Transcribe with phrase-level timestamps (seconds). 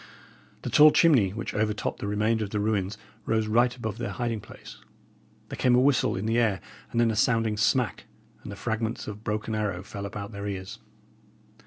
[0.63, 4.09] The tall chimney which over topped the remainder of the ruins rose right above their
[4.09, 4.77] hiding place.
[5.49, 8.05] There came a whistle in the air, and then a sounding smack,
[8.41, 10.79] and the fragments of a broken arrow fell about their ears.